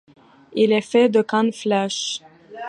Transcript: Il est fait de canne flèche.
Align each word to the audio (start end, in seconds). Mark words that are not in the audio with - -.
Il 0.53 0.71
est 0.71 0.81
fait 0.81 1.09
de 1.09 1.21
canne 1.21 1.53
flèche. 1.53 2.23